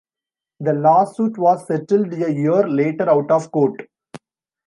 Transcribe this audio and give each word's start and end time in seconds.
The 0.61 0.73
lawsuit 0.73 1.37
was 1.37 1.67
settled 1.67 2.11
a 2.13 2.33
year 2.33 2.67
later 2.67 3.07
out 3.07 3.29
of 3.29 3.51
court. 3.51 3.87